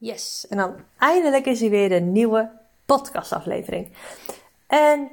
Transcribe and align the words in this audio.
Yes, 0.00 0.46
en 0.48 0.56
dan 0.56 0.74
eindelijk 0.98 1.46
is 1.46 1.62
er 1.62 1.70
weer 1.70 1.92
een 1.92 2.12
nieuwe 2.12 2.50
podcastaflevering. 2.86 3.92
En 4.66 5.08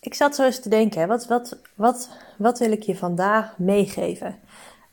ik 0.00 0.14
zat 0.14 0.34
zo 0.34 0.44
eens 0.44 0.60
te 0.60 0.68
denken, 0.68 1.08
wat, 1.08 1.26
wat, 1.26 1.56
wat, 1.74 2.08
wat 2.36 2.58
wil 2.58 2.72
ik 2.72 2.82
je 2.82 2.96
vandaag 2.96 3.58
meegeven? 3.58 4.38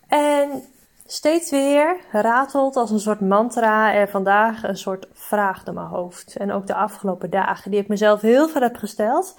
En 0.07 0.63
steeds 1.05 1.51
weer 1.51 1.97
ratelt 2.11 2.75
als 2.75 2.91
een 2.91 2.99
soort 2.99 3.19
mantra 3.19 3.93
er 3.93 4.09
vandaag 4.09 4.63
een 4.63 4.77
soort 4.77 5.07
vraag 5.14 5.63
door 5.63 5.73
mijn 5.73 5.88
hoofd. 5.88 6.36
En 6.36 6.52
ook 6.52 6.68
de 6.68 6.75
afgelopen 6.75 7.29
dagen, 7.29 7.71
die 7.71 7.79
ik 7.79 7.88
mezelf 7.88 8.21
heel 8.21 8.50
veel 8.50 8.61
heb 8.61 8.75
gesteld. 8.75 9.36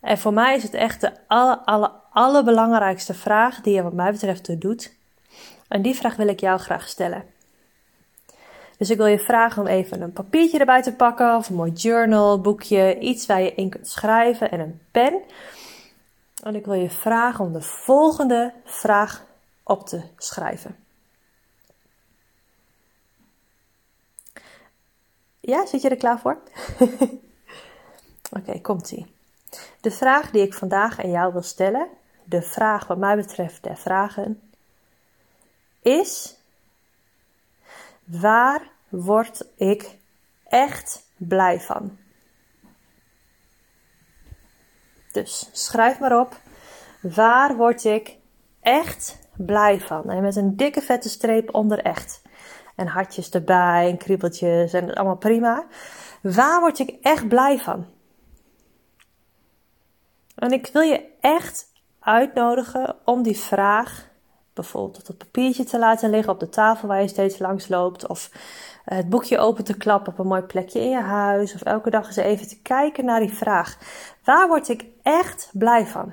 En 0.00 0.18
voor 0.18 0.32
mij 0.32 0.56
is 0.56 0.62
het 0.62 0.74
echt 0.74 1.00
de 1.00 1.12
alle, 1.26 1.58
alle, 1.58 1.90
allerbelangrijkste 2.12 3.14
vraag 3.14 3.60
die 3.60 3.74
je 3.74 3.82
wat 3.82 3.92
mij 3.92 4.12
betreft 4.12 4.60
doet. 4.60 4.92
En 5.68 5.82
die 5.82 5.94
vraag 5.94 6.16
wil 6.16 6.28
ik 6.28 6.40
jou 6.40 6.58
graag 6.58 6.88
stellen. 6.88 7.24
Dus 8.82 8.90
ik 8.90 8.96
wil 8.96 9.06
je 9.06 9.18
vragen 9.18 9.62
om 9.62 9.68
even 9.68 10.00
een 10.00 10.12
papiertje 10.12 10.58
erbij 10.58 10.82
te 10.82 10.94
pakken, 10.94 11.36
of 11.36 11.48
een 11.48 11.54
mooi 11.54 11.72
journal, 11.72 12.40
boekje, 12.40 12.98
iets 12.98 13.26
waar 13.26 13.40
je 13.40 13.54
in 13.54 13.68
kunt 13.70 13.88
schrijven 13.88 14.50
en 14.50 14.60
een 14.60 14.80
pen. 14.90 15.22
En 16.42 16.54
ik 16.54 16.64
wil 16.64 16.74
je 16.74 16.90
vragen 16.90 17.44
om 17.44 17.52
de 17.52 17.60
volgende 17.60 18.52
vraag 18.64 19.24
op 19.62 19.86
te 19.86 20.02
schrijven. 20.16 20.76
Ja, 25.40 25.66
zit 25.66 25.82
je 25.82 25.88
er 25.88 25.96
klaar 25.96 26.20
voor? 26.20 26.38
Oké, 28.38 28.60
komt-ie. 28.60 29.06
De 29.80 29.90
vraag 29.90 30.30
die 30.30 30.42
ik 30.42 30.54
vandaag 30.54 31.02
aan 31.02 31.10
jou 31.10 31.32
wil 31.32 31.42
stellen, 31.42 31.88
de 32.24 32.42
vraag 32.42 32.86
wat 32.86 32.98
mij 32.98 33.16
betreft 33.16 33.62
der 33.62 33.76
vragen, 33.76 34.52
is: 35.82 36.36
waar 38.20 38.70
word 38.88 39.48
ik 39.56 39.98
echt 40.44 41.12
blij 41.16 41.60
van? 41.60 41.98
Dus 45.12 45.48
schrijf 45.52 45.98
maar 45.98 46.20
op: 46.20 46.40
waar 47.02 47.56
word 47.56 47.84
ik 47.84 48.16
echt 48.60 49.28
blij 49.36 49.80
van? 49.80 50.10
En 50.10 50.22
met 50.22 50.36
een 50.36 50.56
dikke 50.56 50.80
vette 50.80 51.08
streep 51.08 51.54
onder 51.54 51.78
echt. 51.78 52.22
En 52.76 52.86
hartjes 52.86 53.30
erbij 53.30 53.88
en 53.90 53.96
kriebeltjes 53.96 54.72
en 54.72 54.94
allemaal 54.94 55.16
prima. 55.16 55.66
Waar 56.22 56.60
word 56.60 56.78
ik 56.78 56.96
echt 57.02 57.28
blij 57.28 57.58
van? 57.58 57.86
En 60.34 60.52
ik 60.52 60.70
wil 60.72 60.82
je 60.82 61.08
echt 61.20 61.72
uitnodigen 62.00 62.96
om 63.04 63.22
die 63.22 63.38
vraag 63.38 64.10
bijvoorbeeld 64.54 65.06
het 65.06 65.18
papiertje 65.18 65.64
te 65.64 65.78
laten 65.78 66.10
liggen 66.10 66.32
op 66.32 66.40
de 66.40 66.48
tafel 66.48 66.88
waar 66.88 67.00
je 67.00 67.08
steeds 67.08 67.38
langs 67.38 67.68
loopt. 67.68 68.06
Of 68.06 68.30
het 68.84 69.08
boekje 69.08 69.38
open 69.38 69.64
te 69.64 69.76
klappen 69.76 70.12
op 70.12 70.18
een 70.18 70.26
mooi 70.26 70.42
plekje 70.42 70.80
in 70.80 70.90
je 70.90 71.00
huis. 71.00 71.54
Of 71.54 71.62
elke 71.62 71.90
dag 71.90 72.06
eens 72.06 72.16
even 72.16 72.48
te 72.48 72.60
kijken 72.62 73.04
naar 73.04 73.20
die 73.20 73.32
vraag. 73.32 73.78
Waar 74.24 74.48
word 74.48 74.68
ik 74.68 74.84
echt 75.02 75.50
blij 75.52 75.86
van? 75.86 76.12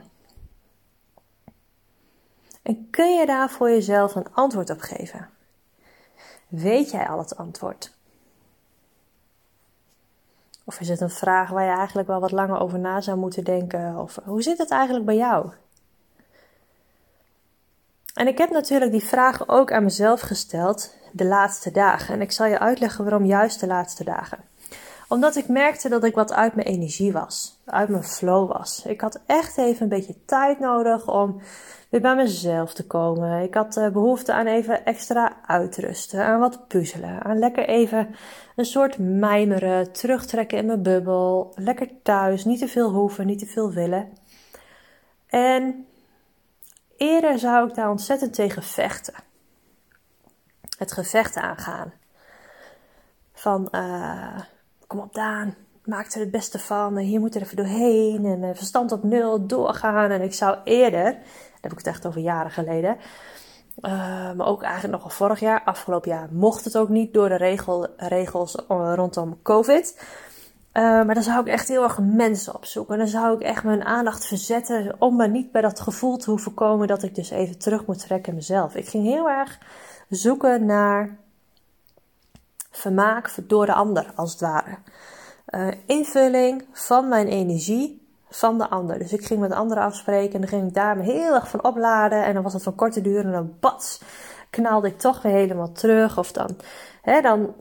En 2.62 2.88
kun 2.90 3.14
je 3.14 3.26
daar 3.26 3.50
voor 3.50 3.70
jezelf 3.70 4.16
een 4.16 4.34
antwoord 4.34 4.70
op 4.70 4.80
geven? 4.80 5.30
Weet 6.48 6.92
jij 6.92 7.08
al 7.08 7.18
het 7.18 7.38
antwoord? 7.38 7.98
Of 10.64 10.80
is 10.80 10.90
het 10.90 11.02
een 11.02 11.10
vraag 11.10 11.50
waar 11.50 11.64
je 11.64 11.78
eigenlijk 11.78 12.08
wel 12.08 12.20
wat 12.20 12.32
langer 12.32 12.60
over 12.60 12.80
na 12.80 13.02
zou 13.02 13.18
moeten 13.18 13.44
denken? 13.44 13.98
Of 13.98 14.20
hoe 14.24 14.42
zit 14.42 14.58
het 14.58 14.72
eigenlijk 14.72 15.06
bij 15.06 15.16
jou? 15.16 15.52
En 18.20 18.28
ik 18.28 18.38
heb 18.38 18.50
natuurlijk 18.50 18.92
die 18.92 19.04
vraag 19.04 19.48
ook 19.48 19.72
aan 19.72 19.84
mezelf 19.84 20.22
gesteld 20.22 20.96
de 21.12 21.26
laatste 21.26 21.72
dagen. 21.72 22.14
En 22.14 22.22
ik 22.22 22.32
zal 22.32 22.46
je 22.46 22.60
uitleggen 22.60 23.04
waarom 23.04 23.26
juist 23.26 23.60
de 23.60 23.68
laatste 23.68 24.04
dagen. 24.04 24.38
Omdat 25.08 25.36
ik 25.36 25.48
merkte 25.48 25.90
dat 25.90 26.04
ik 26.04 26.16
wat 26.16 26.34
uit 26.34 26.56
mijn 26.56 26.68
energie 26.68 27.12
was, 27.12 27.60
uit 27.66 27.90
mijn 27.90 28.04
flow 28.04 28.52
was. 28.52 28.86
Ik 28.86 29.02
had 29.02 29.22
echt 29.26 29.58
even 29.58 29.82
een 29.82 29.90
beetje 29.90 30.26
tijd 30.26 30.60
nodig 30.60 31.08
om 31.08 31.42
weer 31.90 32.02
bij 32.02 32.16
mezelf 32.16 32.74
te 32.74 32.88
komen. 32.88 33.44
Ik 33.44 33.54
had 33.54 33.78
eh, 33.78 33.90
behoefte 33.90 34.34
aan 34.34 34.48
even 34.48 34.86
extra 34.86 35.38
uitrusten, 35.46 36.24
aan 36.24 36.40
wat 36.40 36.68
puzzelen, 36.68 37.24
aan 37.24 37.40
lekker 37.40 37.68
even 37.68 38.16
een 38.56 38.66
soort 38.66 38.98
mijmeren, 38.98 39.92
terugtrekken 39.92 40.58
in 40.58 40.66
mijn 40.66 40.84
bubbel, 40.84 41.54
lekker 41.56 41.90
thuis, 42.04 42.46
niet 42.46 42.60
te 42.60 42.68
veel 42.68 42.90
hoeven, 42.90 43.26
niet 43.26 43.40
te 43.40 43.46
veel 43.46 43.72
willen. 43.72 44.10
En 45.28 45.86
eerder 47.00 47.40
zou 47.40 47.68
ik 47.68 47.76
daar 47.76 47.90
ontzettend 47.90 48.34
tegen 48.34 48.64
vechten. 48.64 49.14
Het 50.78 50.92
gevecht 50.92 51.36
aangaan. 51.36 51.94
Van, 53.34 53.68
uh, 53.72 54.40
kom 54.88 55.00
op 55.00 55.14
Daan, 55.14 55.56
maak 55.84 56.12
er 56.12 56.20
het 56.20 56.32
beste 56.32 56.60
van. 56.60 56.98
Hier 56.98 57.20
moet 57.20 57.36
er 57.36 57.42
even 57.42 57.56
doorheen. 57.56 58.26
En 58.26 58.44
uh, 58.44 58.50
verstand 58.56 58.92
op 58.92 59.04
nul, 59.04 59.48
doorgaan. 59.48 60.12
En 60.12 60.22
ik 60.22 60.34
zou 60.34 60.58
eerder, 60.64 61.18
heb 61.62 61.72
ik 61.72 61.78
het 61.78 61.88
echt 61.88 62.08
over 62.08 62.22
jaren 62.22 62.52
geleden. 62.52 62.98
Uh, 63.82 63.92
maar 64.34 64.48
ook 64.48 64.62
eigenlijk 64.62 64.94
nog 64.94 65.04
al 65.04 65.10
vorig 65.10 65.40
jaar, 65.40 65.64
afgelopen 65.64 66.12
jaar, 66.12 66.28
mocht 66.32 66.64
het 66.64 66.78
ook 66.78 66.90
niet 66.90 67.14
door 67.14 67.30
de 67.30 67.36
regel, 67.36 67.88
regels 67.98 68.56
rondom 68.68 69.42
COVID. 69.42 70.04
Uh, 70.80 70.86
maar 70.86 71.14
dan 71.14 71.24
zou 71.24 71.40
ik 71.40 71.48
echt 71.48 71.68
heel 71.68 71.84
erg 71.84 72.00
mensen 72.00 72.56
opzoeken. 72.56 72.94
En 72.94 73.00
dan 73.00 73.08
zou 73.08 73.36
ik 73.36 73.42
echt 73.42 73.64
mijn 73.64 73.84
aandacht 73.84 74.26
verzetten 74.26 74.96
om 75.00 75.16
me 75.16 75.28
niet 75.28 75.52
bij 75.52 75.62
dat 75.62 75.80
gevoel 75.80 76.18
te 76.18 76.30
hoeven 76.30 76.54
komen 76.54 76.88
dat 76.88 77.04
ik 77.04 77.16
dus 77.16 77.30
even 77.30 77.58
terug 77.58 77.86
moet 77.86 78.00
trekken 78.00 78.30
in 78.30 78.38
mezelf. 78.38 78.76
Ik 78.76 78.88
ging 78.88 79.06
heel 79.06 79.30
erg 79.30 79.60
zoeken 80.10 80.66
naar 80.66 81.18
vermaak 82.72 83.34
door 83.48 83.66
de 83.66 83.74
ander, 83.74 84.12
als 84.16 84.32
het 84.32 84.42
ware. 84.42 84.78
Uh, 85.50 85.68
invulling 85.86 86.66
van 86.72 87.08
mijn 87.08 87.28
energie 87.28 88.08
van 88.30 88.58
de 88.58 88.70
ander. 88.70 89.00
Dus 89.00 89.14
ik 89.14 89.26
ging 89.26 89.40
met 89.40 89.52
anderen 89.52 89.84
afspreken 89.84 90.34
en 90.34 90.40
dan 90.40 90.50
ging 90.50 90.68
ik 90.68 90.74
daar 90.74 90.98
me 90.98 91.04
heel 91.04 91.34
erg 91.34 91.50
van 91.50 91.64
opladen. 91.64 92.24
En 92.24 92.34
dan 92.34 92.44
was 92.44 92.54
het 92.54 92.64
van 92.64 92.76
korte 92.76 93.02
duur 93.02 93.26
en 93.26 93.32
dan 93.32 93.54
bats, 93.60 94.02
knalde 94.50 94.88
ik 94.88 95.00
toch 95.00 95.22
weer 95.22 95.34
helemaal 95.34 95.72
terug. 95.72 96.18
Of 96.18 96.32
dan, 96.32 96.58
hè, 97.02 97.22
dan 97.22 97.54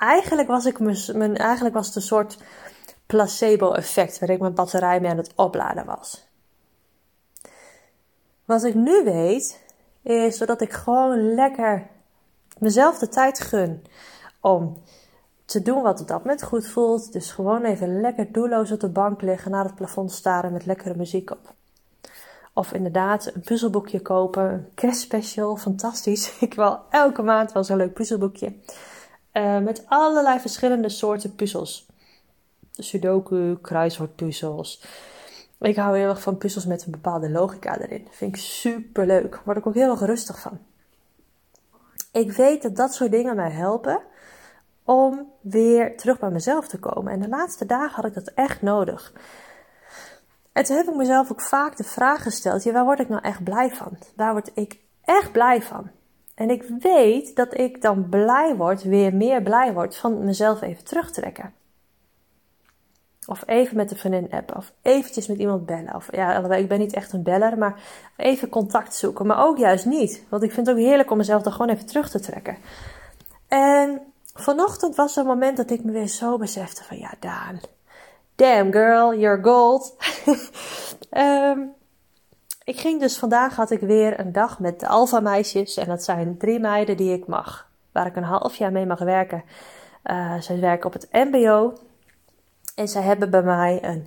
eigenlijk 0.00 0.48
was, 0.48 0.66
ik 0.66 0.78
mijn, 0.78 1.36
eigenlijk 1.36 1.74
was 1.74 1.86
het 1.86 1.96
een 1.96 2.02
soort 2.02 2.38
placebo-effect 3.06 4.18
waar 4.18 4.30
ik 4.30 4.40
mijn 4.40 4.54
batterij 4.54 5.00
mee 5.00 5.10
aan 5.10 5.16
het 5.16 5.32
opladen 5.34 5.84
was. 5.84 6.28
Wat 8.44 8.64
ik 8.64 8.74
nu 8.74 9.04
weet, 9.04 9.60
is 10.02 10.38
dat 10.38 10.60
ik 10.60 10.72
gewoon 10.72 11.34
lekker 11.34 11.86
mezelf 12.58 12.98
de 12.98 13.08
tijd 13.08 13.40
gun 13.40 13.84
om 14.40 14.82
te 15.44 15.62
doen 15.62 15.82
wat 15.82 16.00
op 16.00 16.08
dat 16.08 16.18
moment 16.18 16.42
goed 16.42 16.66
voelt. 16.66 17.12
Dus 17.12 17.30
gewoon 17.30 17.64
even 17.64 18.00
lekker 18.00 18.32
doelloos 18.32 18.72
op 18.72 18.80
de 18.80 18.88
bank 18.88 19.22
liggen, 19.22 19.50
naar 19.50 19.64
het 19.64 19.74
plafond 19.74 20.12
staren 20.12 20.52
met 20.52 20.66
lekkere 20.66 20.94
muziek 20.96 21.30
op. 21.30 21.54
Of 22.54 22.72
inderdaad 22.72 23.34
een 23.34 23.40
puzzelboekje 23.40 24.00
kopen, 24.00 24.42
een 24.42 24.68
kerstspecial, 24.74 25.56
fantastisch. 25.56 26.32
Ik 26.40 26.54
wil 26.54 26.78
elke 26.90 27.22
maand 27.22 27.52
wel 27.52 27.64
zo'n 27.64 27.76
leuk 27.76 27.94
puzzelboekje. 27.94 28.52
Uh, 29.32 29.58
met 29.58 29.84
allerlei 29.86 30.40
verschillende 30.40 30.88
soorten 30.88 31.34
puzzels. 31.34 31.86
Sudoku, 32.72 33.58
kruiswoordpuzzels. 33.60 34.84
Ik 35.60 35.76
hou 35.76 35.96
heel 35.98 36.08
erg 36.08 36.22
van 36.22 36.38
puzzels 36.38 36.66
met 36.66 36.84
een 36.84 36.90
bepaalde 36.90 37.30
logica 37.30 37.78
erin. 37.78 38.06
Vind 38.10 38.36
ik 38.36 38.42
super 38.42 39.06
leuk. 39.06 39.40
Word 39.44 39.56
ik 39.56 39.66
ook 39.66 39.74
heel 39.74 39.90
erg 39.90 40.00
rustig 40.00 40.40
van. 40.40 40.58
Ik 42.12 42.32
weet 42.32 42.62
dat 42.62 42.76
dat 42.76 42.94
soort 42.94 43.10
dingen 43.10 43.36
mij 43.36 43.50
helpen 43.50 44.00
om 44.84 45.32
weer 45.40 45.96
terug 45.96 46.18
bij 46.18 46.30
mezelf 46.30 46.68
te 46.68 46.78
komen. 46.78 47.12
En 47.12 47.20
de 47.20 47.28
laatste 47.28 47.66
dagen 47.66 47.94
had 47.94 48.04
ik 48.04 48.14
dat 48.14 48.32
echt 48.34 48.62
nodig. 48.62 49.12
En 50.52 50.64
toen 50.64 50.76
heb 50.76 50.88
ik 50.88 50.94
mezelf 50.94 51.30
ook 51.30 51.40
vaak 51.40 51.76
de 51.76 51.84
vraag 51.84 52.22
gesteld: 52.22 52.62
ja, 52.62 52.72
waar 52.72 52.84
word 52.84 53.00
ik 53.00 53.08
nou 53.08 53.22
echt 53.22 53.44
blij 53.44 53.70
van? 53.70 53.98
Waar 54.16 54.32
word 54.32 54.50
ik 54.54 54.80
echt 55.04 55.32
blij 55.32 55.62
van? 55.62 55.90
En 56.40 56.50
ik 56.50 56.64
weet 56.80 57.36
dat 57.36 57.58
ik 57.58 57.82
dan 57.82 58.08
blij 58.08 58.56
word, 58.56 58.82
weer 58.82 59.14
meer 59.14 59.42
blij 59.42 59.72
word 59.72 59.96
van 59.96 60.24
mezelf 60.24 60.62
even 60.62 60.84
terugtrekken. 60.84 61.52
Of 63.26 63.42
even 63.46 63.76
met 63.76 63.90
een 63.90 63.96
vriendin 63.96 64.30
appen. 64.30 64.56
Of 64.56 64.72
eventjes 64.82 65.26
met 65.26 65.38
iemand 65.38 65.66
bellen. 65.66 65.94
Of 65.94 66.08
ja, 66.16 66.54
ik 66.54 66.68
ben 66.68 66.78
niet 66.78 66.92
echt 66.92 67.12
een 67.12 67.22
beller, 67.22 67.58
maar 67.58 67.80
even 68.16 68.48
contact 68.48 68.94
zoeken. 68.94 69.26
Maar 69.26 69.46
ook 69.46 69.58
juist 69.58 69.86
niet. 69.86 70.24
Want 70.28 70.42
ik 70.42 70.52
vind 70.52 70.66
het 70.66 70.76
ook 70.76 70.82
heerlijk 70.82 71.10
om 71.10 71.16
mezelf 71.16 71.42
dan 71.42 71.52
gewoon 71.52 71.68
even 71.68 71.86
terug 71.86 72.10
te 72.10 72.20
trekken. 72.20 72.56
En 73.48 74.00
vanochtend 74.34 74.96
was 74.96 75.16
een 75.16 75.26
moment 75.26 75.56
dat 75.56 75.70
ik 75.70 75.84
me 75.84 75.92
weer 75.92 76.08
zo 76.08 76.38
besefte 76.38 76.84
van 76.84 76.98
ja, 76.98 77.12
Daan. 77.18 77.60
Damn 78.34 78.72
girl, 78.72 79.14
you're 79.14 79.42
gold. 79.42 79.96
um, 81.10 81.72
ik 82.70 82.80
ging 82.80 83.00
dus 83.00 83.18
vandaag 83.18 83.56
had 83.56 83.70
ik 83.70 83.80
weer 83.80 84.20
een 84.20 84.32
dag 84.32 84.58
met 84.58 84.80
de 84.80 84.86
alfa 84.86 85.20
meisjes. 85.20 85.76
En 85.76 85.88
dat 85.88 86.02
zijn 86.02 86.36
drie 86.38 86.60
meiden 86.60 86.96
die 86.96 87.12
ik 87.12 87.26
mag. 87.26 87.68
Waar 87.92 88.06
ik 88.06 88.16
een 88.16 88.22
half 88.22 88.56
jaar 88.56 88.72
mee 88.72 88.86
mag 88.86 88.98
werken. 88.98 89.44
Uh, 90.04 90.40
zij 90.40 90.60
werken 90.60 90.86
op 90.86 90.92
het 90.92 91.08
mbo. 91.12 91.72
En 92.74 92.88
zij 92.88 93.02
hebben 93.02 93.30
bij 93.30 93.42
mij 93.42 93.78
een 93.82 94.06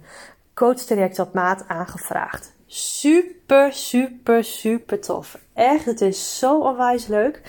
coachtraject 0.53 1.19
op 1.19 1.33
maat 1.33 1.63
aangevraagd. 1.67 2.53
Super, 2.65 3.73
super, 3.73 4.43
super 4.43 5.01
tof. 5.01 5.37
Echt, 5.53 5.85
het 5.85 6.01
is 6.01 6.39
zo 6.39 6.59
onwijs 6.59 7.07
leuk. 7.07 7.41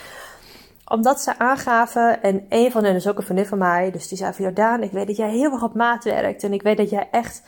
omdat 0.88 1.20
ze 1.20 1.38
aangaven, 1.38 2.22
en 2.22 2.46
een 2.48 2.70
van 2.70 2.84
hen 2.84 2.94
is 2.94 3.08
ook 3.08 3.16
een 3.16 3.24
vriendin 3.24 3.46
van 3.46 3.58
mij, 3.58 3.90
dus 3.90 4.08
die 4.08 4.18
zei 4.18 4.32
van 4.32 4.44
Jordaan, 4.44 4.82
ik 4.82 4.90
weet 4.90 5.06
dat 5.06 5.16
jij 5.16 5.30
heel 5.30 5.52
erg 5.52 5.62
op 5.62 5.74
maat 5.74 6.04
werkt. 6.04 6.42
En 6.42 6.52
ik 6.52 6.62
weet 6.62 6.76
dat 6.76 6.90
jij 6.90 7.08
echt, 7.10 7.42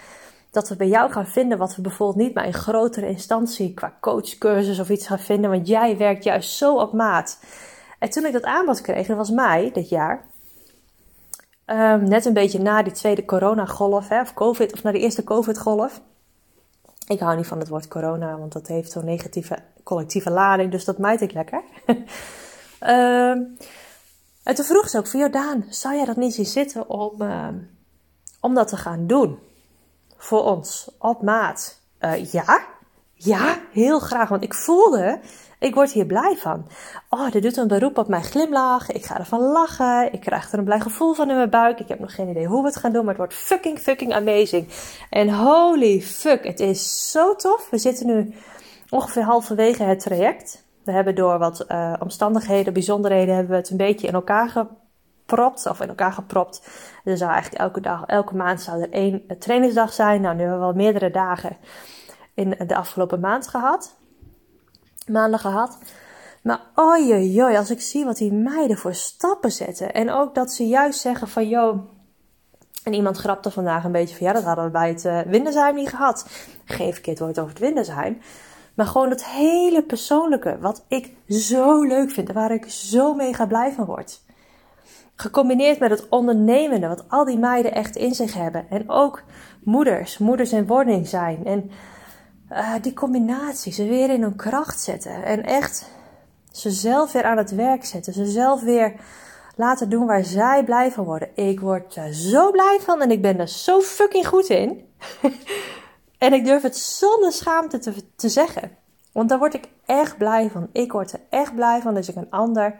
dat 0.57 0.69
we 0.69 0.77
bij 0.77 0.89
jou 0.89 1.13
gaan 1.13 1.27
vinden 1.27 1.59
wat 1.59 1.77
we 1.77 1.83
bijvoorbeeld 1.83 2.27
niet 2.27 2.35
maar 2.35 2.47
in 2.47 2.55
grotere 2.55 3.09
instantie 3.09 3.75
qua 3.75 3.97
coachcursus 4.01 4.79
of 4.79 4.89
iets 4.89 5.07
gaan 5.07 5.19
vinden, 5.19 5.51
want 5.51 5.69
jij 5.69 5.97
werkt 5.97 6.25
juist 6.25 6.51
zo 6.51 6.77
op 6.77 6.93
maat. 6.93 7.41
En 7.99 8.11
toen 8.11 8.25
ik 8.25 8.33
dat 8.33 8.43
aanbod 8.43 8.81
kreeg, 8.81 9.07
dat 9.07 9.17
was 9.17 9.31
mei 9.31 9.73
dit 9.73 9.89
jaar, 9.89 10.25
um, 11.67 12.09
net 12.09 12.25
een 12.25 12.33
beetje 12.33 12.59
na 12.59 12.83
die 12.83 12.93
tweede 12.93 13.25
coronagolf, 13.25 14.09
hè, 14.09 14.21
of 14.21 14.35
covid, 14.35 14.73
of 14.73 14.83
na 14.83 14.93
die 14.93 15.01
eerste 15.01 15.25
covid-golf. 15.25 16.01
Ik 17.07 17.21
hou 17.21 17.37
niet 17.37 17.47
van 17.47 17.59
het 17.59 17.69
woord 17.69 17.89
corona, 17.89 18.39
want 18.39 18.53
dat 18.53 18.67
heeft 18.67 18.93
zo'n 18.93 19.05
negatieve 19.05 19.59
collectieve 19.83 20.31
lading, 20.31 20.71
dus 20.71 20.85
dat 20.85 20.99
mijt 20.99 21.21
ik 21.21 21.33
lekker. 21.33 21.63
uh, 22.81 23.31
en 24.49 24.65
vroeg 24.65 24.89
ze 24.89 24.99
ook 24.99 25.07
van, 25.07 25.21
Jordaan, 25.21 25.65
zou 25.69 25.95
jij 25.95 26.05
dat 26.05 26.17
niet 26.17 26.35
zien 26.35 26.47
zitten 26.47 26.89
om, 26.89 27.23
uh, 27.23 27.49
om 28.41 28.55
dat 28.55 28.69
te 28.69 28.77
gaan 28.77 29.07
doen? 29.07 29.39
Voor 30.27 30.45
ons, 30.45 30.91
op 30.99 31.23
maat. 31.23 31.81
Uh, 32.01 32.33
ja, 32.33 32.65
ja, 33.15 33.59
heel 33.73 33.99
graag, 33.99 34.29
want 34.29 34.43
ik 34.43 34.55
voelde 34.55 35.21
ik 35.59 35.75
word 35.75 35.93
hier 35.93 36.07
blij 36.07 36.37
van. 36.37 36.67
Oh, 37.11 37.31
dit 37.31 37.43
doet 37.43 37.57
een 37.57 37.69
beroep 37.69 37.99
op 37.99 38.09
mijn 38.09 38.23
glimlach. 38.23 38.91
Ik 38.91 39.05
ga 39.05 39.19
ervan 39.19 39.41
lachen. 39.41 40.13
Ik 40.13 40.21
krijg 40.21 40.53
er 40.53 40.59
een 40.59 40.65
blij 40.65 40.81
gevoel 40.81 41.15
van 41.15 41.31
in 41.31 41.37
mijn 41.37 41.51
buik. 41.51 41.81
Ik 41.81 41.89
heb 41.89 41.99
nog 41.99 42.15
geen 42.15 42.29
idee 42.29 42.47
hoe 42.47 42.61
we 42.61 42.69
het 42.69 42.77
gaan 42.77 42.93
doen, 42.93 43.01
maar 43.01 43.15
het 43.15 43.19
wordt 43.19 43.35
fucking, 43.35 43.79
fucking 43.79 44.15
amazing. 44.15 44.69
En 45.11 45.35
holy 45.35 46.01
fuck, 46.01 46.45
het 46.45 46.61
is 46.61 47.11
zo 47.11 47.35
tof. 47.35 47.71
We 47.71 47.79
zitten 47.79 48.07
nu 48.07 48.35
ongeveer 48.91 49.23
halverwege 49.23 49.83
het 49.83 50.01
traject. 50.01 50.65
We 50.85 50.93
hebben 50.93 51.15
door 51.15 51.39
wat 51.39 51.65
uh, 51.69 51.93
omstandigheden, 51.99 52.73
bijzonderheden, 52.73 53.35
hebben 53.35 53.53
we 53.53 53.59
het 53.59 53.71
een 53.71 53.77
beetje 53.77 54.07
in 54.07 54.15
elkaar 54.15 54.49
gepropt. 55.27 55.67
Of 55.67 55.81
in 55.81 55.89
elkaar 55.89 56.13
gepropt. 56.13 56.69
Er 57.05 57.17
zou 57.17 57.31
eigenlijk 57.31 57.63
elke 57.63 57.81
dag, 57.81 58.05
elke 58.07 58.37
maand 58.37 58.61
zou 58.61 58.83
er 58.83 58.91
één 58.91 59.23
trainingsdag 59.39 59.93
zijn. 59.93 60.21
Nou, 60.21 60.35
nu 60.35 60.41
hebben 60.41 60.59
we 60.59 60.65
wel 60.65 60.75
meerdere 60.75 61.11
dagen 61.11 61.57
in 62.35 62.55
de 62.67 62.77
afgelopen 62.77 63.21
maand 63.21 63.49
gehad 63.49 63.97
maanden 65.09 65.41
gehad. 65.41 65.79
Maar 66.43 66.61
oi, 66.75 67.57
als 67.57 67.71
ik 67.71 67.81
zie 67.81 68.05
wat 68.05 68.17
die 68.17 68.33
meiden 68.33 68.77
voor 68.77 68.95
stappen 68.95 69.53
zetten. 69.53 69.95
En 69.95 70.11
ook 70.11 70.35
dat 70.35 70.53
ze 70.53 70.67
juist 70.67 71.01
zeggen 71.01 71.29
van, 71.29 71.49
joh... 71.49 71.79
En 72.83 72.93
iemand 72.93 73.17
grapte 73.17 73.51
vandaag 73.51 73.85
een 73.85 73.93
beetje 73.93 74.17
van, 74.17 74.27
ja, 74.27 74.33
dat 74.33 74.43
hadden 74.43 74.65
we 74.65 74.71
bij 74.71 74.89
het 74.89 75.05
uh, 75.05 75.73
niet 75.75 75.89
gehad. 75.89 76.29
Geen 76.65 76.93
verkeerd 76.93 77.19
woord 77.19 77.39
over 77.39 77.51
het 77.51 77.59
Windersheim. 77.59 78.21
Maar 78.75 78.87
gewoon 78.87 79.11
het 79.11 79.25
hele 79.25 79.83
persoonlijke, 79.83 80.59
wat 80.61 80.85
ik 80.89 81.13
zo 81.29 81.83
leuk 81.83 82.11
vind 82.11 82.33
waar 82.33 82.51
ik 82.51 82.71
zo 82.71 83.15
mega 83.15 83.47
blij 83.47 83.73
van 83.73 83.85
word. 83.85 84.25
Gecombineerd 85.17 85.79
met 85.79 85.91
het 85.91 86.09
ondernemende, 86.09 86.89
wat 86.89 87.05
al 87.09 87.25
die 87.25 87.39
meiden 87.39 87.75
echt 87.75 87.97
in 87.97 88.15
zich 88.15 88.35
hebben. 88.35 88.67
En 88.71 88.91
ook 88.91 89.23
moeders, 89.63 90.19
moeders 90.19 90.53
in 90.53 90.67
wording 90.67 91.09
zijn. 91.09 91.47
En 91.47 91.71
uh, 92.53 92.75
die 92.83 92.93
combinatie, 92.93 93.73
ze 93.73 93.87
weer 93.87 94.11
in 94.11 94.23
hun 94.23 94.37
kracht 94.37 94.81
zetten. 94.81 95.25
En 95.25 95.45
echt 95.45 95.91
ze 96.53 96.71
zelf 96.71 97.13
weer 97.13 97.25
aan 97.25 97.37
het 97.37 97.55
werk 97.55 97.85
zetten. 97.85 98.13
Ze 98.13 98.27
zelf 98.27 98.63
weer 98.63 98.95
laten 99.55 99.89
doen 99.89 100.07
waar 100.07 100.25
zij 100.25 100.65
blij 100.65 100.93
van 100.93 101.05
worden. 101.05 101.29
Ik 101.35 101.61
word 101.61 101.97
er 101.97 102.15
zo 102.15 102.51
blij 102.51 102.79
van 102.81 103.03
en 103.03 103.11
ik 103.11 103.23
ben 103.23 103.39
er 103.39 103.49
zo 103.49 103.81
fucking 103.81 104.27
goed 104.27 104.49
in. 104.49 104.89
en 106.19 106.33
ik 106.33 106.45
durf 106.45 106.63
het 106.63 106.77
zonder 106.77 107.33
schaamte 107.33 107.79
te, 107.79 107.93
te 108.17 108.29
zeggen. 108.29 108.71
Want 109.13 109.29
daar 109.29 109.39
word 109.39 109.55
ik 109.55 109.69
echt 109.87 110.17
blij 110.17 110.51
van. 110.51 110.69
Ik 110.73 110.93
word 110.93 111.13
er 111.13 111.21
echt 111.31 111.55
blij 111.55 111.81
van 111.81 111.95
dat 111.95 112.09
ik 112.09 112.17
een 112.17 112.31
ander 112.31 112.79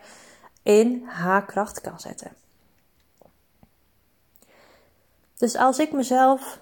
in 0.67 1.05
haar 1.05 1.45
kracht 1.45 1.81
kan 1.81 2.01
zetten. 2.01 2.33
Dus 5.37 5.57
als 5.57 5.79
ik 5.79 5.93
mezelf 5.93 6.61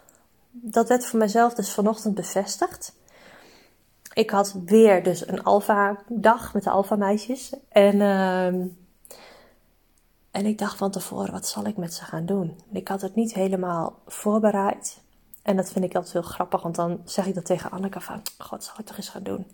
dat 0.56 0.88
werd 0.88 1.06
voor 1.06 1.18
mezelf 1.18 1.54
dus 1.54 1.70
vanochtend 1.70 2.14
bevestigd. 2.14 2.94
Ik 4.12 4.30
had 4.30 4.54
weer 4.64 5.02
dus 5.02 5.28
een 5.28 5.42
alfa 5.42 5.98
dag 6.08 6.54
met 6.54 6.62
de 6.62 6.70
alfa 6.70 6.96
meisjes. 6.96 7.52
En, 7.68 7.94
uh, 7.94 8.46
en 10.30 10.46
ik 10.46 10.58
dacht 10.58 10.76
van 10.76 10.90
tevoren, 10.90 11.32
wat 11.32 11.46
zal 11.46 11.66
ik 11.66 11.76
met 11.76 11.94
ze 11.94 12.04
gaan 12.04 12.26
doen? 12.26 12.60
Ik 12.72 12.88
had 12.88 13.00
het 13.00 13.14
niet 13.14 13.34
helemaal 13.34 13.98
voorbereid. 14.06 15.00
En 15.42 15.56
dat 15.56 15.72
vind 15.72 15.84
ik 15.84 15.94
altijd 15.94 16.12
heel 16.12 16.22
grappig, 16.22 16.62
want 16.62 16.74
dan 16.74 17.00
zeg 17.04 17.26
ik 17.26 17.34
dat 17.34 17.44
tegen 17.44 17.70
Anneke 17.70 18.00
van, 18.00 18.22
god, 18.38 18.64
zal 18.64 18.74
ik 18.78 18.86
toch 18.86 18.96
eens 18.96 19.08
gaan 19.08 19.22
doen? 19.22 19.46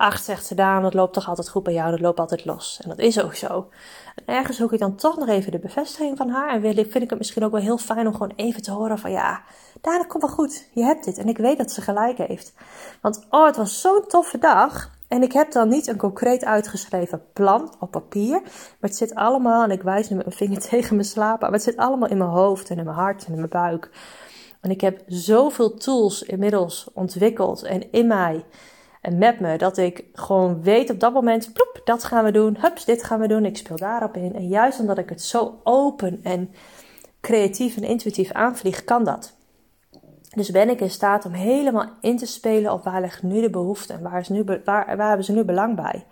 Ach, 0.00 0.18
zegt 0.18 0.46
ze, 0.46 0.54
Daan, 0.54 0.82
dat 0.82 0.94
loopt 0.94 1.12
toch 1.12 1.28
altijd 1.28 1.48
goed 1.48 1.62
bij 1.62 1.72
jou, 1.72 1.90
dat 1.90 2.00
loopt 2.00 2.20
altijd 2.20 2.44
los. 2.44 2.80
En 2.82 2.88
dat 2.88 2.98
is 2.98 3.20
ook 3.20 3.34
zo. 3.34 3.68
En 4.14 4.34
ergens 4.34 4.56
zoek 4.56 4.72
ik 4.72 4.78
dan 4.78 4.96
toch 4.96 5.16
nog 5.16 5.28
even 5.28 5.52
de 5.52 5.58
bevestiging 5.58 6.16
van 6.16 6.28
haar. 6.28 6.50
En 6.50 6.60
vind 6.74 6.94
ik 6.94 7.10
het 7.10 7.18
misschien 7.18 7.44
ook 7.44 7.52
wel 7.52 7.60
heel 7.60 7.78
fijn 7.78 8.06
om 8.06 8.12
gewoon 8.12 8.32
even 8.36 8.62
te 8.62 8.70
horen 8.70 8.98
van, 8.98 9.10
ja, 9.10 9.42
dat 9.80 10.06
komt 10.06 10.22
wel 10.22 10.32
goed. 10.32 10.68
Je 10.72 10.82
hebt 10.82 11.04
dit. 11.04 11.18
En 11.18 11.28
ik 11.28 11.38
weet 11.38 11.58
dat 11.58 11.70
ze 11.70 11.80
gelijk 11.80 12.18
heeft. 12.18 12.52
Want, 13.00 13.26
oh, 13.30 13.46
het 13.46 13.56
was 13.56 13.80
zo'n 13.80 14.04
toffe 14.06 14.38
dag. 14.38 14.90
En 15.08 15.22
ik 15.22 15.32
heb 15.32 15.52
dan 15.52 15.68
niet 15.68 15.86
een 15.86 15.96
concreet 15.96 16.44
uitgeschreven 16.44 17.22
plan 17.32 17.74
op 17.78 17.90
papier. 17.90 18.40
Maar 18.40 18.90
het 18.90 18.96
zit 18.96 19.14
allemaal, 19.14 19.64
en 19.64 19.70
ik 19.70 19.82
wijs 19.82 20.08
nu 20.08 20.16
met 20.16 20.26
mijn 20.26 20.36
vinger 20.36 20.60
tegen 20.68 20.94
mijn 20.94 21.08
slaap. 21.08 21.40
Maar 21.40 21.52
het 21.52 21.62
zit 21.62 21.76
allemaal 21.76 22.08
in 22.08 22.18
mijn 22.18 22.30
hoofd 22.30 22.70
en 22.70 22.78
in 22.78 22.84
mijn 22.84 22.96
hart 22.96 23.24
en 23.24 23.32
in 23.32 23.38
mijn 23.38 23.48
buik. 23.48 23.90
En 24.60 24.70
ik 24.70 24.80
heb 24.80 25.02
zoveel 25.06 25.74
tools 25.74 26.22
inmiddels 26.22 26.90
ontwikkeld 26.94 27.62
en 27.62 27.92
in 27.92 28.06
mij 28.06 28.44
en 29.00 29.18
met 29.18 29.40
me. 29.40 29.58
Dat 29.58 29.76
ik 29.76 30.04
gewoon 30.12 30.62
weet 30.62 30.90
op 30.90 31.00
dat 31.00 31.12
moment, 31.12 31.52
ploep, 31.52 31.80
dat 31.84 32.04
gaan 32.04 32.24
we 32.24 32.30
doen. 32.30 32.56
Hups, 32.60 32.84
dit 32.84 33.04
gaan 33.04 33.20
we 33.20 33.28
doen. 33.28 33.44
Ik 33.44 33.56
speel 33.56 33.76
daarop 33.76 34.16
in. 34.16 34.34
En 34.34 34.48
juist 34.48 34.80
omdat 34.80 34.98
ik 34.98 35.08
het 35.08 35.22
zo 35.22 35.60
open 35.64 36.20
en 36.22 36.50
creatief 37.20 37.76
en 37.76 37.82
intuïtief 37.82 38.32
aanvlieg, 38.32 38.84
kan 38.84 39.04
dat. 39.04 39.36
Dus 40.34 40.50
ben 40.50 40.68
ik 40.68 40.80
in 40.80 40.90
staat 40.90 41.24
om 41.24 41.32
helemaal 41.32 41.88
in 42.00 42.16
te 42.16 42.26
spelen 42.26 42.72
op 42.72 42.84
waar 42.84 43.00
ligt 43.00 43.22
nu 43.22 43.40
de 43.40 43.50
behoefte 43.50 43.92
en 43.92 44.02
waar, 44.02 44.20
is 44.20 44.28
nu, 44.28 44.44
waar, 44.44 44.96
waar 44.96 45.08
hebben 45.08 45.24
ze 45.24 45.32
nu 45.32 45.44
belang 45.44 45.76
bij. 45.76 46.06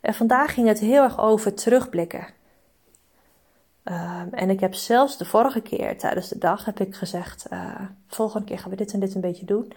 En 0.00 0.14
vandaag 0.14 0.54
ging 0.54 0.68
het 0.68 0.78
heel 0.78 1.02
erg 1.02 1.20
over 1.20 1.54
terugblikken. 1.54 2.26
Um, 3.84 4.28
en 4.32 4.50
ik 4.50 4.60
heb 4.60 4.74
zelfs 4.74 5.18
de 5.18 5.24
vorige 5.24 5.60
keer 5.60 5.98
tijdens 5.98 6.28
de 6.28 6.38
dag 6.38 6.64
heb 6.64 6.80
ik 6.80 6.94
gezegd, 6.94 7.46
uh, 7.52 7.80
volgende 8.08 8.46
keer 8.46 8.58
gaan 8.58 8.70
we 8.70 8.76
dit 8.76 8.92
en 8.92 9.00
dit 9.00 9.14
een 9.14 9.20
beetje 9.20 9.46
doen. 9.46 9.72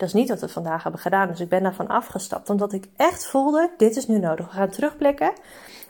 Dat 0.00 0.08
is 0.08 0.14
niet 0.14 0.28
wat 0.28 0.40
we 0.40 0.48
vandaag 0.48 0.82
hebben 0.82 1.00
gedaan. 1.00 1.28
Dus 1.28 1.40
ik 1.40 1.48
ben 1.48 1.62
daarvan 1.62 1.86
afgestapt. 1.88 2.50
Omdat 2.50 2.72
ik 2.72 2.88
echt 2.96 3.26
voelde, 3.26 3.70
dit 3.76 3.96
is 3.96 4.06
nu 4.06 4.18
nodig. 4.18 4.46
We 4.46 4.52
gaan 4.52 4.68
terugblikken 4.68 5.32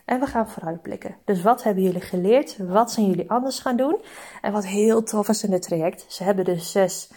en 0.05 0.21
we 0.21 0.27
gaan 0.27 0.49
vooruitblikken. 0.49 1.17
Dus 1.25 1.43
wat 1.43 1.63
hebben 1.63 1.83
jullie 1.83 2.01
geleerd? 2.01 2.57
Wat 2.59 2.93
zijn 2.93 3.07
jullie 3.07 3.31
anders 3.31 3.59
gaan 3.59 3.77
doen? 3.77 4.01
En 4.43 4.53
wat 4.53 4.67
heel 4.67 5.03
tof 5.03 5.29
is 5.29 5.45
in 5.45 5.53
het 5.53 5.63
traject. 5.63 6.05
Ze 6.09 6.25
hebben 6.25 6.45
dus 6.45 6.71
zes 6.71 7.11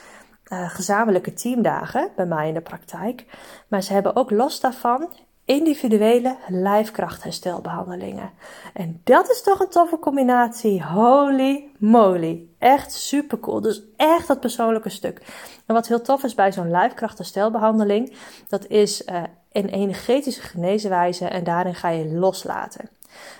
uh, 0.48 0.70
gezamenlijke 0.70 1.34
teamdagen 1.34 2.10
bij 2.16 2.26
mij 2.26 2.48
in 2.48 2.54
de 2.54 2.62
praktijk. 2.62 3.26
Maar 3.68 3.82
ze 3.82 3.94
hebben 3.94 4.16
ook 4.16 4.32
los 4.32 4.60
daarvan 4.60 5.10
individuele 5.46 6.36
lijfkrachtherstelbehandelingen. 6.48 8.32
En 8.74 9.02
dat 9.04 9.30
is 9.30 9.42
toch 9.42 9.60
een 9.60 9.70
toffe 9.70 10.00
combinatie. 10.00 10.84
Holy 10.84 11.70
moly. 11.78 12.48
Echt 12.58 12.92
super 12.92 13.40
cool. 13.40 13.62
Dus 13.62 13.82
echt 13.98 14.28
dat 14.28 14.40
persoonlijke 14.40 14.90
stuk. 14.90 15.22
En 15.66 15.74
wat 15.74 15.88
heel 15.88 16.02
tof 16.02 16.24
is 16.24 16.36
bij 16.36 16.52
zo'n 16.52 16.70
lijfkrachtherstelbehandeling, 16.70 18.16
dat 18.48 18.68
is 18.68 19.02
uh, 19.06 19.24
een 19.52 19.70
energetische 19.70 20.42
geneeswijze 20.42 21.28
en 21.28 21.44
daarin 21.44 21.76
ga 21.76 21.90
je 21.90 22.06
loslaten. 22.06 22.90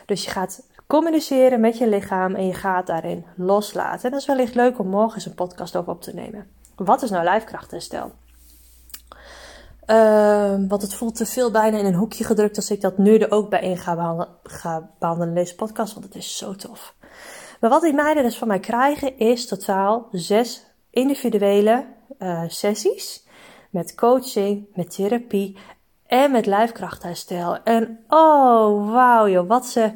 Dus 0.06 0.24
je 0.24 0.32
gaat 0.32 0.68
communiceren 0.88 1.60
met 1.60 1.78
je 1.78 1.88
lichaam 1.88 2.36
en 2.36 2.48
je 2.48 2.54
gaat 2.54 2.88
daarin 2.88 3.26
loslaten. 3.36 4.04
En 4.04 4.12
dat 4.12 4.20
is 4.20 4.28
wellicht 4.28 4.56
leuk 4.56 4.80
om 4.80 4.88
morgen 4.88 5.16
eens 5.16 5.26
een 5.26 5.34
podcast 5.36 5.76
over 5.76 5.92
op 5.92 6.02
te 6.02 6.14
nemen. 6.14 6.48
Wat 6.76 7.02
is 7.02 7.10
nou 7.10 7.24
lijfkrachtherstel? 7.24 8.12
Uh, 9.88 10.56
want 10.68 10.82
het 10.82 10.94
voelt 10.94 11.16
te 11.16 11.26
veel 11.26 11.52
bijna 11.52 11.78
in 11.78 11.86
een 11.86 11.94
hoekje 11.94 12.24
gedrukt 12.24 12.56
als 12.56 12.72
ik 12.72 12.82
dat 12.82 12.98
nu 12.98 13.18
er 13.18 13.32
ook 13.32 13.50
bij 13.50 13.62
in 13.62 13.78
ga 13.78 13.96
behandelen, 13.96 14.36
ga 14.44 14.90
behandelen 15.00 15.30
in 15.30 15.40
deze 15.40 15.56
podcast, 15.56 15.94
want 15.94 16.06
het 16.06 16.16
is 16.16 16.38
zo 16.38 16.56
tof. 16.56 16.96
Maar 17.60 17.70
wat 17.70 17.82
die 17.82 17.94
meiden 17.94 18.24
dus 18.24 18.38
van 18.38 18.48
mij 18.48 18.60
krijgen 18.60 19.18
is 19.18 19.48
totaal 19.48 20.08
zes 20.12 20.66
individuele 20.90 21.86
uh, 22.20 22.44
sessies 22.48 23.26
met 23.70 23.96
coaching, 23.96 24.68
met 24.74 24.96
therapie 24.96 25.58
en 26.06 26.32
met 26.32 26.46
lijfkrachtherstel. 26.46 27.64
En 27.64 28.00
oh, 28.08 28.92
wauw 28.92 29.28
joh, 29.28 29.48
wat 29.48 29.66
ze... 29.66 29.92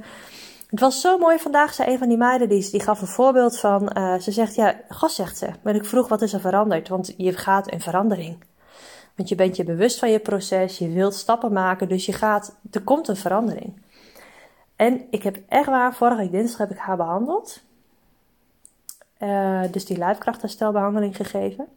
Het 0.67 0.79
was 0.79 1.01
zo 1.01 1.17
mooi 1.17 1.39
vandaag, 1.39 1.73
zei 1.73 1.91
een 1.91 1.97
van 1.97 2.07
die 2.07 2.17
meiden, 2.17 2.49
die, 2.49 2.69
die 2.71 2.81
gaf 2.81 3.01
een 3.01 3.07
voorbeeld 3.07 3.59
van... 3.59 3.91
Uh, 3.97 4.19
ze 4.19 4.31
zegt, 4.31 4.55
ja, 4.55 4.81
gas 4.89 5.15
zegt 5.15 5.37
ze. 5.37 5.49
Maar 5.63 5.75
ik 5.75 5.85
vroeg, 5.85 6.07
wat 6.07 6.21
is 6.21 6.33
er 6.33 6.39
veranderd? 6.39 6.87
Want 6.87 7.13
je 7.17 7.33
gaat 7.33 7.67
in 7.67 7.81
verandering. 7.81 8.43
Want 9.17 9.29
je 9.29 9.35
bent 9.35 9.55
je 9.55 9.63
bewust 9.63 9.99
van 9.99 10.11
je 10.11 10.19
proces, 10.19 10.77
je 10.77 10.89
wilt 10.89 11.13
stappen 11.13 11.53
maken, 11.53 11.89
dus 11.89 12.05
je 12.05 12.13
gaat, 12.13 12.55
er 12.71 12.81
komt 12.81 13.07
een 13.07 13.15
verandering. 13.15 13.81
En 14.75 15.07
ik 15.09 15.23
heb 15.23 15.39
echt 15.47 15.65
waar, 15.65 15.95
vorige 15.95 16.21
week 16.21 16.31
dinsdag 16.31 16.57
heb 16.57 16.71
ik 16.71 16.77
haar 16.77 16.97
behandeld. 16.97 17.61
Uh, 19.19 19.61
dus 19.71 19.85
die 19.85 19.97
lijfkrachtherstelbehandeling 19.97 21.15
gegeven. 21.15 21.67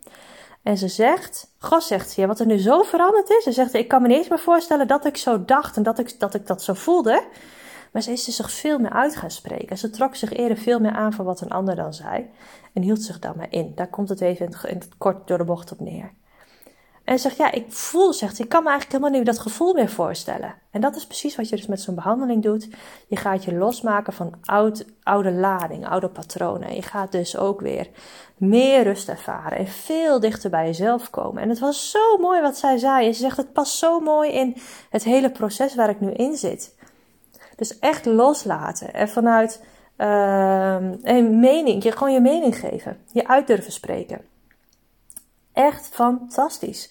En 0.63 0.79
ze 0.79 0.89
zegt, 0.89 1.53
goh 1.59 1.81
zegt 1.81 2.11
ze, 2.11 2.21
ja, 2.21 2.27
wat 2.27 2.41
er 2.41 2.47
nu 2.47 2.59
zo 2.59 2.83
veranderd 2.83 3.31
is. 3.31 3.45
Ze 3.45 3.53
zegt, 3.53 3.75
ik 3.75 3.89
kan 3.89 4.03
me 4.03 4.09
niet 4.09 4.17
eens 4.17 4.29
meer 4.29 4.39
voorstellen 4.39 4.87
dat 4.87 5.05
ik 5.05 5.17
zo 5.17 5.45
dacht 5.45 5.77
en 5.77 5.83
dat 5.83 5.99
ik 5.99 6.21
dat, 6.21 6.35
ik 6.35 6.47
dat 6.47 6.63
zo 6.63 6.75
voelde. 6.75 7.25
Maar 7.93 8.03
ze 8.03 8.13
is 8.13 8.27
er 8.27 8.33
zich 8.33 8.51
veel 8.51 8.79
meer 8.79 8.91
uit 8.91 9.17
gaan 9.17 9.31
spreken. 9.31 9.79
Ze 9.79 9.91
trok 9.91 10.15
zich 10.15 10.33
eerder 10.33 10.57
veel 10.57 10.81
meer 10.81 10.93
aan 10.93 11.13
van 11.13 11.25
wat 11.25 11.41
een 11.41 11.51
ander 11.51 11.77
dan 11.77 11.95
zei. 11.95 12.31
En 12.73 12.83
hield 12.83 13.03
zich 13.03 13.19
dan 13.19 13.33
maar 13.37 13.53
in. 13.53 13.73
Daar 13.75 13.89
komt 13.89 14.09
het 14.09 14.21
even 14.21 14.47
in 14.47 14.77
het, 14.77 14.89
kort 14.99 15.27
door 15.29 15.39
de 15.39 15.45
bocht 15.45 15.73
op 15.73 15.81
neer. 15.81 16.13
En 17.11 17.19
zegt, 17.19 17.37
ja, 17.37 17.53
ik 17.53 17.65
voel, 17.69 18.13
zegt 18.13 18.39
ik 18.39 18.49
kan 18.49 18.63
me 18.63 18.69
eigenlijk 18.69 18.99
helemaal 18.99 19.21
niet 19.21 19.35
dat 19.35 19.45
gevoel 19.45 19.75
meer 19.75 19.89
voorstellen. 19.89 20.55
En 20.71 20.81
dat 20.81 20.97
is 20.97 21.07
precies 21.07 21.37
wat 21.37 21.49
je 21.49 21.57
dus 21.57 21.67
met 21.67 21.81
zo'n 21.81 21.95
behandeling 21.95 22.43
doet. 22.43 22.69
Je 23.09 23.17
gaat 23.17 23.45
je 23.45 23.55
losmaken 23.55 24.13
van 24.13 24.35
oud, 24.43 24.85
oude 25.03 25.33
lading, 25.33 25.89
oude 25.89 26.09
patronen. 26.09 26.75
Je 26.75 26.83
gaat 26.83 27.13
dus 27.13 27.37
ook 27.37 27.61
weer 27.61 27.89
meer 28.37 28.83
rust 28.83 29.09
ervaren 29.09 29.59
en 29.59 29.67
veel 29.67 30.21
dichter 30.21 30.51
bij 30.51 30.67
jezelf 30.67 31.11
komen. 31.11 31.43
En 31.43 31.49
het 31.49 31.59
was 31.59 31.91
zo 31.91 32.19
mooi 32.19 32.41
wat 32.41 32.57
zij 32.57 32.79
zei. 32.79 33.07
En 33.07 33.15
ze 33.15 33.21
zegt, 33.21 33.37
het 33.37 33.53
past 33.53 33.77
zo 33.77 34.01
mooi 34.01 34.31
in 34.31 34.57
het 34.91 35.05
hele 35.05 35.31
proces 35.31 35.75
waar 35.75 35.91
ik 35.91 36.01
nu 36.01 36.13
in 36.13 36.37
zit. 36.37 36.77
Dus 37.57 37.79
echt 37.79 38.07
loslaten 38.07 38.95
en 38.95 39.09
vanuit 39.09 39.65
uh, 39.99 40.77
een 41.03 41.41
mening, 41.41 41.83
je, 41.83 41.93
gewoon 41.93 42.13
je 42.13 42.21
mening 42.21 42.59
geven. 42.59 43.01
Je 43.13 43.29
uit 43.29 43.47
durven 43.47 43.73
spreken. 43.73 44.30
Echt 45.61 45.89
fantastisch. 45.93 46.91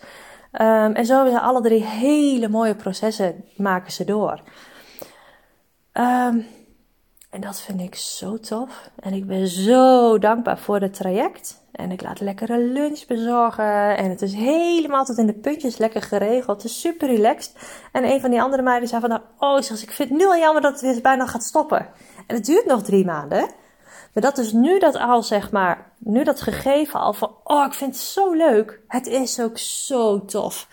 Um, 0.51 0.93
en 0.93 1.05
zo 1.05 1.15
hebben 1.15 1.33
ze 1.33 1.39
alle 1.39 1.61
drie 1.61 1.83
hele 1.83 2.49
mooie 2.49 2.75
processen 2.75 3.45
maken 3.55 3.91
ze 3.91 4.05
door. 4.05 4.41
Um, 5.93 6.45
en 7.29 7.41
dat 7.41 7.61
vind 7.61 7.81
ik 7.81 7.95
zo 7.95 8.39
tof. 8.39 8.89
En 8.99 9.13
ik 9.13 9.27
ben 9.27 9.47
zo 9.47 10.17
dankbaar 10.17 10.57
voor 10.57 10.79
het 10.79 10.93
traject. 10.93 11.63
En 11.71 11.91
ik 11.91 12.01
laat 12.01 12.19
lekkere 12.19 12.57
lunch 12.57 13.05
bezorgen. 13.07 13.97
En 13.97 14.09
het 14.09 14.21
is 14.21 14.33
helemaal 14.33 15.05
tot 15.05 15.17
in 15.17 15.25
de 15.25 15.33
puntjes 15.33 15.77
lekker 15.77 16.01
geregeld. 16.01 16.61
Het 16.61 16.71
is 16.71 16.79
super 16.79 17.07
relaxed. 17.07 17.55
En 17.91 18.03
een 18.03 18.21
van 18.21 18.29
die 18.29 18.41
andere 18.41 18.61
meiden 18.61 18.89
zei 18.89 19.01
van... 19.01 19.09
Nou, 19.09 19.21
oh, 19.37 19.61
zoals 19.61 19.83
ik 19.83 19.91
vind 19.91 20.09
het 20.09 20.17
nu 20.17 20.25
al 20.25 20.37
jammer 20.37 20.61
dat 20.61 20.81
het 20.81 21.01
bijna 21.01 21.25
gaat 21.25 21.43
stoppen. 21.43 21.87
En 22.27 22.35
het 22.35 22.45
duurt 22.45 22.65
nog 22.65 22.83
drie 22.83 23.05
maanden. 23.05 23.49
Maar 24.13 24.23
dat 24.23 24.37
is 24.37 24.51
nu 24.51 24.79
dat 24.79 24.95
al, 24.95 25.23
zeg 25.23 25.51
maar... 25.51 25.91
Nu 25.97 26.23
dat 26.23 26.41
gegeven 26.41 26.99
al 26.99 27.13
van... 27.13 27.35
Oh, 27.43 27.65
ik 27.65 27.73
vind 27.73 27.93
het 27.93 28.03
zo 28.03 28.33
leuk. 28.33 28.79
Het 28.87 29.07
is 29.07 29.39
ook 29.39 29.57
zo 29.57 30.25
tof. 30.25 30.67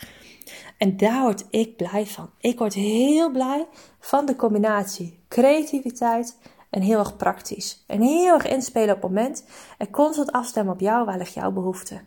En 0.78 0.96
daar 0.96 1.22
word 1.22 1.44
ik 1.50 1.76
blij 1.76 2.06
van. 2.06 2.30
Ik 2.40 2.58
word 2.58 2.74
heel 2.74 3.30
blij 3.30 3.66
van 4.00 4.26
de 4.26 4.36
combinatie 4.36 5.24
creativiteit 5.28 6.38
en 6.70 6.82
heel 6.82 6.98
erg 6.98 7.16
praktisch. 7.16 7.84
En 7.86 8.00
heel 8.00 8.34
erg 8.34 8.46
inspelen 8.46 8.94
op 8.94 9.02
het 9.02 9.10
moment 9.10 9.44
en 9.78 9.90
constant 9.90 10.32
afstemmen 10.32 10.74
op 10.74 10.80
jou, 10.80 11.04
waar 11.04 11.28
jouw 11.28 11.50
behoefte. 11.50 12.00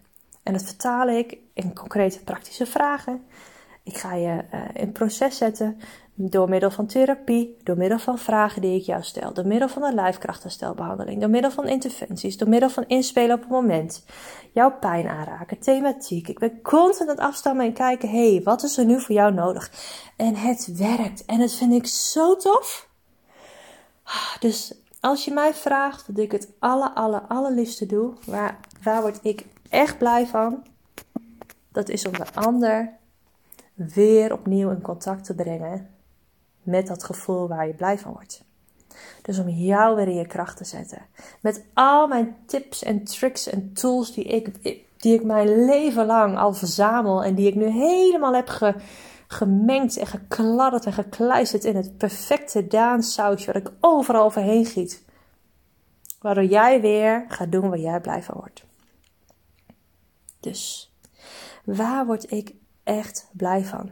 En 0.44 0.54
dat 0.54 0.64
vertaal 0.64 1.08
ik 1.08 1.38
in 1.54 1.76
concrete 1.76 2.24
praktische 2.24 2.66
vragen. 2.66 3.26
Ik 3.84 3.98
ga 3.98 4.14
je 4.14 4.46
uh, 4.54 4.62
in 4.74 4.92
proces 4.92 5.38
zetten 5.38 5.80
door 6.22 6.50
middel 6.50 6.72
van 6.72 6.88
therapie, 6.88 7.58
door 7.64 7.78
middel 7.78 8.00
van 8.00 8.18
vragen 8.18 8.62
die 8.62 8.80
ik 8.80 8.86
jou 8.86 9.04
stel, 9.04 9.34
door 9.34 9.48
middel 9.48 9.70
van 9.70 9.84
een 9.84 9.94
lijfkrachtherstelbehandeling, 9.94 11.20
door 11.20 11.30
middel 11.30 11.52
van 11.52 11.68
interventies, 11.68 12.38
door 12.38 12.50
middel 12.50 12.70
van 12.70 12.86
inspelen 12.88 13.36
op 13.36 13.42
het 13.42 13.50
moment, 13.50 14.06
jouw 14.52 14.78
pijn 14.80 15.08
aanraken, 15.08 15.60
thematiek. 15.60 16.28
Ik 16.28 16.40
ben 16.40 16.62
constant 16.62 17.10
aan 17.10 17.16
het 17.16 17.26
afstammen 17.26 17.66
en 17.66 17.74
kijken, 17.74 18.10
hé, 18.10 18.32
hey, 18.32 18.44
wat 18.44 18.64
is 18.64 18.78
er 18.78 18.86
nu 18.86 19.00
voor 19.02 19.16
jou 19.16 19.34
nodig? 19.34 19.72
En 20.16 20.36
het 20.36 20.78
werkt 20.78 21.26
en 21.26 21.40
dat 21.40 21.54
vind 21.54 21.74
ik 21.74 21.88
zo 21.88 22.36
tof. 22.36 22.88
Dus 24.40 24.74
als 25.00 25.26
je 25.26 25.32
mij 25.32 25.54
vraagt 25.54 26.08
wat 26.08 26.18
ik 26.18 26.32
het 26.32 26.50
aller, 26.60 26.90
aller, 26.90 27.22
allerliefste 27.22 27.86
doe, 27.86 28.14
waar, 28.26 28.60
waar 28.84 29.02
word 29.02 29.20
ik 29.22 29.46
echt 29.70 29.98
blij 29.98 30.28
van? 30.28 30.64
Dat 31.72 31.90
is 31.90 32.06
om 32.06 32.14
de 32.14 32.26
ander 32.34 32.98
weer 33.88 34.34
opnieuw 34.34 34.70
in 34.70 34.82
contact 34.82 35.26
te 35.26 35.36
brengen 35.36 35.90
met 36.64 36.88
dat 36.88 37.04
gevoel 37.04 37.48
waar 37.48 37.68
je 37.68 37.74
blij 37.74 37.98
van 37.98 38.12
wordt. 38.12 38.44
Dus 39.22 39.40
om 39.40 39.50
jou 39.50 39.96
weer 39.96 40.08
in 40.08 40.16
je 40.16 40.28
kracht 40.28 40.58
te 40.58 40.66
zetten. 40.66 41.06
Met 41.42 41.66
al 41.74 42.08
mijn 42.08 42.36
tips 42.46 42.84
en 42.84 43.04
tricks 43.04 43.48
en 43.48 43.74
tools 43.74 44.14
die 44.14 44.24
ik, 44.24 44.64
die 44.98 45.14
ik 45.14 45.24
mijn 45.24 45.66
leven 45.66 46.06
lang 46.06 46.38
al 46.38 46.54
verzamel 46.54 47.24
en 47.24 47.36
die 47.36 47.48
ik 47.48 47.56
nu 47.56 47.68
helemaal 47.68 48.34
heb 48.34 48.48
ge, 48.48 48.76
gemengd 49.28 49.98
en 49.98 50.08
gekladderd 50.08 50.86
en 50.86 50.94
gekluisterd 50.94 51.64
in 51.64 51.76
het 51.76 51.98
perfecte 51.98 52.68
Daan-sausje 52.68 53.46
wat 53.46 53.62
ik 53.62 53.72
overal 53.80 54.24
overheen 54.24 54.66
giet. 54.66 55.04
Waardoor 56.22 56.46
jij 56.46 56.82
weer 56.82 57.26
gaat 57.28 57.52
doen 57.52 57.70
waar 57.70 57.80
jij 57.80 58.02
blij 58.02 58.24
van 58.24 58.36
wordt. 58.38 58.64
Dus, 60.40 60.94
waar 61.64 62.06
word 62.06 62.32
ik 62.32 62.54
echt 62.90 63.30
blij 63.32 63.64
van? 63.64 63.90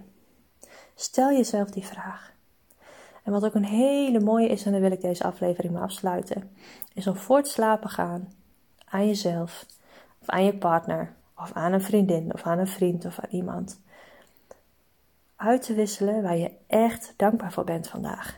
Stel 0.95 1.31
jezelf 1.31 1.69
die 1.69 1.85
vraag. 1.85 2.33
En 3.23 3.31
wat 3.31 3.45
ook 3.45 3.53
een 3.53 3.65
hele 3.65 4.19
mooie 4.19 4.47
is, 4.47 4.65
en 4.65 4.71
dan 4.71 4.81
wil 4.81 4.91
ik 4.91 5.01
deze 5.01 5.23
aflevering 5.23 5.73
maar 5.73 5.81
afsluiten, 5.81 6.51
is 6.93 7.07
om 7.07 7.15
voor 7.15 7.43
te 7.43 7.49
slapen 7.49 7.89
gaan 7.89 8.33
aan 8.85 9.07
jezelf, 9.07 9.65
of 10.21 10.29
aan 10.29 10.43
je 10.43 10.57
partner, 10.57 11.13
of 11.37 11.51
aan 11.53 11.73
een 11.73 11.81
vriendin, 11.81 12.33
of 12.33 12.43
aan 12.43 12.59
een 12.59 12.67
vriend, 12.67 13.05
of 13.05 13.19
aan 13.19 13.29
iemand. 13.29 13.79
Uit 15.35 15.61
te 15.61 15.73
wisselen 15.73 16.21
waar 16.21 16.37
je 16.37 16.51
echt 16.67 17.13
dankbaar 17.17 17.51
voor 17.51 17.63
bent 17.63 17.87
vandaag. 17.87 18.37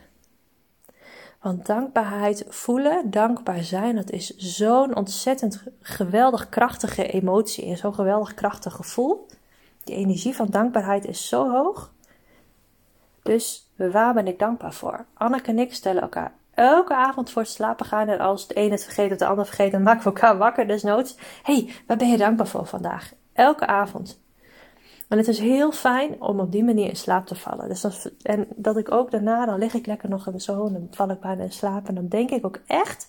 Want 1.40 1.66
dankbaarheid 1.66 2.44
voelen, 2.48 3.10
dankbaar 3.10 3.62
zijn, 3.62 3.96
dat 3.96 4.10
is 4.10 4.36
zo'n 4.36 4.96
ontzettend 4.96 5.62
geweldig 5.80 6.48
krachtige 6.48 7.06
emotie 7.06 7.66
en 7.66 7.76
zo'n 7.76 7.94
geweldig 7.94 8.34
krachtig 8.34 8.72
gevoel. 8.72 9.26
Die 9.90 9.98
energie 9.98 10.36
van 10.36 10.46
dankbaarheid 10.46 11.06
is 11.06 11.28
zo 11.28 11.50
hoog. 11.50 11.92
Dus 13.22 13.70
waar 13.76 14.14
ben 14.14 14.26
ik 14.26 14.38
dankbaar 14.38 14.72
voor? 14.72 15.06
Anneke 15.14 15.50
en 15.50 15.58
ik 15.58 15.74
stellen 15.74 16.02
elkaar 16.02 16.32
elke 16.54 16.94
avond 16.94 17.30
voor 17.30 17.42
het 17.42 17.50
slapen 17.50 17.86
gaan. 17.86 18.08
En 18.08 18.18
als 18.18 18.46
de 18.46 18.56
een 18.58 18.70
het 18.70 18.84
vergeet 18.84 19.12
of 19.12 19.18
de 19.18 19.26
ander 19.26 19.46
vergeet, 19.46 19.72
dan 19.72 19.82
maken 19.82 20.02
we 20.02 20.06
elkaar 20.06 20.38
wakker 20.38 20.66
desnoods. 20.66 21.16
hey, 21.42 21.72
waar 21.86 21.96
ben 21.96 22.10
je 22.10 22.16
dankbaar 22.16 22.46
voor 22.46 22.66
vandaag? 22.66 23.12
Elke 23.32 23.66
avond. 23.66 24.20
En 25.08 25.18
het 25.18 25.28
is 25.28 25.38
heel 25.38 25.72
fijn 25.72 26.22
om 26.22 26.40
op 26.40 26.52
die 26.52 26.64
manier 26.64 26.88
in 26.88 26.96
slaap 26.96 27.26
te 27.26 27.34
vallen. 27.34 27.68
Dus 27.68 28.08
en 28.22 28.46
dat 28.56 28.76
ik 28.76 28.92
ook 28.92 29.10
daarna, 29.10 29.46
dan 29.46 29.58
lig 29.58 29.74
ik 29.74 29.86
lekker 29.86 30.08
nog 30.08 30.26
in 30.26 30.40
zoon 30.40 30.66
en 30.66 30.72
dan 30.72 30.88
val 30.90 31.10
ik 31.10 31.20
bijna 31.20 31.42
in 31.42 31.52
slaap. 31.52 31.88
En 31.88 31.94
dan 31.94 32.08
denk 32.08 32.30
ik 32.30 32.46
ook 32.46 32.60
echt 32.66 33.08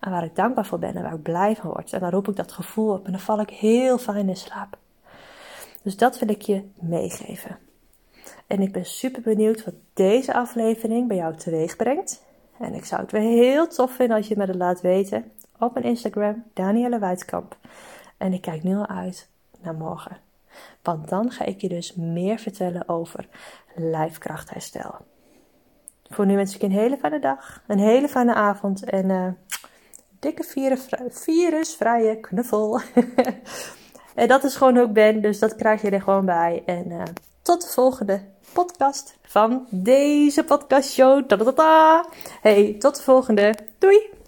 aan 0.00 0.12
waar 0.12 0.24
ik 0.24 0.36
dankbaar 0.36 0.66
voor 0.66 0.78
ben 0.78 0.94
en 0.94 1.02
waar 1.02 1.14
ik 1.14 1.22
blij 1.22 1.56
van 1.56 1.70
word. 1.70 1.92
En 1.92 2.00
dan 2.00 2.10
roep 2.10 2.28
ik 2.28 2.36
dat 2.36 2.52
gevoel 2.52 2.92
op 2.92 3.06
en 3.06 3.12
dan 3.12 3.20
val 3.20 3.40
ik 3.40 3.50
heel 3.50 3.98
fijn 3.98 4.28
in 4.28 4.36
slaap. 4.36 4.78
Dus 5.82 5.96
dat 5.96 6.18
wil 6.18 6.28
ik 6.28 6.42
je 6.42 6.62
meegeven. 6.80 7.58
En 8.46 8.60
ik 8.60 8.72
ben 8.72 8.84
super 8.84 9.22
benieuwd 9.22 9.64
wat 9.64 9.74
deze 9.94 10.34
aflevering 10.34 11.08
bij 11.08 11.16
jou 11.16 11.36
teweeg 11.36 11.76
brengt. 11.76 12.22
En 12.58 12.74
ik 12.74 12.84
zou 12.84 13.00
het 13.00 13.12
weer 13.12 13.20
heel 13.20 13.68
tof 13.68 13.92
vinden 13.92 14.16
als 14.16 14.28
je 14.28 14.36
me 14.36 14.56
laat 14.56 14.80
weten 14.80 15.32
op 15.58 15.74
mijn 15.74 15.86
Instagram, 15.86 16.44
Danielle 16.54 16.98
Weitkamp. 16.98 17.56
En 18.16 18.32
ik 18.32 18.40
kijk 18.40 18.62
nu 18.62 18.76
al 18.76 18.86
uit 18.86 19.28
naar 19.60 19.74
morgen. 19.74 20.16
Want 20.82 21.08
dan 21.08 21.30
ga 21.30 21.44
ik 21.44 21.60
je 21.60 21.68
dus 21.68 21.94
meer 21.94 22.38
vertellen 22.38 22.88
over 22.88 23.28
lijfkrachtherstel. 23.74 24.94
Voor 26.08 26.26
nu 26.26 26.36
wens 26.36 26.54
ik 26.54 26.60
je 26.60 26.66
een 26.66 26.72
hele 26.72 26.96
fijne 26.96 27.18
dag, 27.18 27.62
een 27.66 27.78
hele 27.78 28.08
fijne 28.08 28.34
avond 28.34 28.84
en 28.84 29.08
uh, 29.08 29.28
dikke 30.18 30.44
virusvrije 31.08 32.20
knuffel. 32.20 32.80
en 34.14 34.28
dat 34.28 34.44
is 34.44 34.56
gewoon 34.56 34.78
ik 34.78 34.92
ben, 34.92 35.20
dus 35.20 35.38
dat 35.38 35.56
krijg 35.56 35.82
je 35.82 35.90
er 35.90 36.02
gewoon 36.02 36.24
bij. 36.24 36.62
En 36.66 36.90
uh, 36.90 37.02
tot 37.42 37.62
de 37.62 37.68
volgende 37.68 38.20
podcast 38.52 39.16
van 39.22 39.66
deze 39.70 40.44
podcastshow. 40.44 41.28
Hey, 42.40 42.76
tot 42.78 42.96
de 42.96 43.02
volgende. 43.02 43.54
Doei! 43.78 44.19